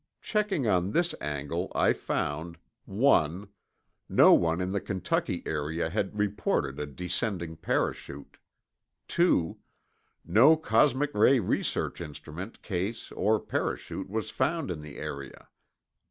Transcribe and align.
Checking 0.19 0.65
on 0.67 0.93
this 0.93 1.13
angle, 1.21 1.71
I 1.75 1.93
found: 1.93 2.57
1. 2.85 3.47
No 4.09 4.33
one 4.33 4.59
in 4.59 4.71
the 4.71 4.81
Kentucky 4.81 5.43
area 5.45 5.91
had 5.91 6.17
reported 6.17 6.79
a 6.79 6.87
descending 6.87 7.55
parachute. 7.55 8.37
2. 9.09 9.59
No 10.25 10.57
cosmic 10.57 11.13
ray 11.13 11.39
research 11.39 12.01
instrument 12.01 12.63
case 12.63 13.11
or 13.11 13.39
parachute 13.39 14.09
was 14.09 14.31
found 14.31 14.71
in 14.71 14.81
the 14.81 14.97
area. 14.97 15.49